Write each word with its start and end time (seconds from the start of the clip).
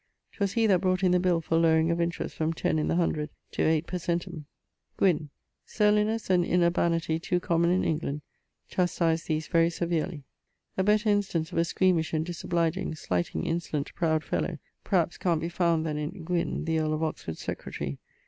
'Twas 0.31 0.53
he 0.53 0.65
that 0.65 0.81
brought 0.81 1.03
in 1.03 1.11
the 1.11 1.41
for 1.41 1.57
lowering 1.59 1.91
of 1.91 2.01
interest 2.01 2.33
from 2.35 2.51
ten 2.53 2.79
in 2.79 2.87
the 2.87 2.95
hundred 2.95 3.29
to 3.51 3.61
eight 3.61 3.85
per 3.85 3.99
centum. 3.99 4.45
=... 4.69 4.97
Gwyn.= 4.97 5.29
Surlinesse 5.67 6.31
and 6.31 6.43
inurbanitie 6.43 7.21
too 7.21 7.39
common 7.39 7.69
in 7.69 7.83
England: 7.83 8.23
chastise 8.67 9.25
these 9.25 9.45
very 9.45 9.69
severely. 9.69 10.23
A 10.75 10.81
better 10.81 11.07
instance 11.07 11.51
of 11.51 11.59
a 11.59 11.65
squeamish 11.65 12.13
and 12.13 12.25
disobligeing, 12.25 12.97
slighting, 12.97 13.45
insolent, 13.45 13.93
proud, 13.93 14.23
fellow, 14.23 14.57
perhaps 14.83 15.19
cant 15.19 15.39
be 15.39 15.49
found 15.49 15.85
then 15.85 15.97
in... 15.97 16.23
Gwin, 16.23 16.65
the 16.65 16.79
earl 16.79 16.95
of 16.95 17.03
Oxford's 17.03 17.41
secretary. 17.41 17.99